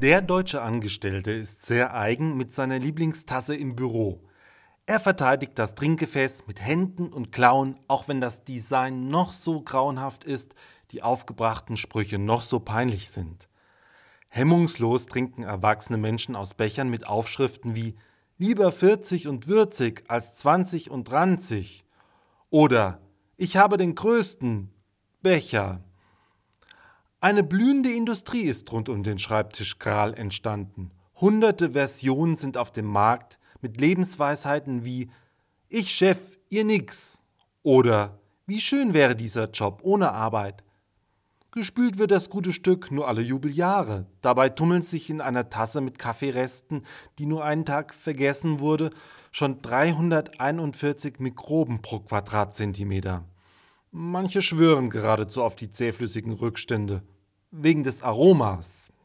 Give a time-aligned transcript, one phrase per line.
[0.00, 4.20] Der deutsche Angestellte ist sehr eigen mit seiner Lieblingstasse im Büro.
[4.86, 10.24] Er verteidigt das Trinkgefäß mit Händen und Klauen, auch wenn das Design noch so grauenhaft
[10.24, 10.56] ist,
[10.90, 13.48] die aufgebrachten Sprüche noch so peinlich sind.
[14.28, 17.94] Hemmungslos trinken erwachsene Menschen aus Bechern mit Aufschriften wie
[18.36, 21.84] Lieber 40 und würzig als 20 und ranzig
[22.50, 23.00] oder
[23.36, 24.70] Ich habe den größten
[25.22, 25.84] Becher.
[27.24, 30.90] Eine blühende Industrie ist rund um den Schreibtisch Kral entstanden.
[31.22, 35.08] Hunderte Versionen sind auf dem Markt mit Lebensweisheiten wie
[35.70, 37.22] Ich Chef, ihr nix
[37.62, 40.64] oder Wie schön wäre dieser Job ohne Arbeit.
[41.50, 44.04] Gespült wird das gute Stück nur alle Jubeljahre.
[44.20, 46.84] Dabei tummeln sich in einer Tasse mit Kaffeeresten,
[47.18, 48.90] die nur einen Tag vergessen wurde,
[49.32, 53.24] schon 341 Mikroben pro Quadratzentimeter.
[53.96, 57.04] Manche schwören geradezu auf die zähflüssigen Rückstände
[57.52, 58.92] wegen des Aromas.